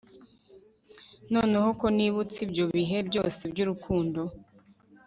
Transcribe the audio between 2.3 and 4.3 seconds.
ibyo bihe byose byurukundo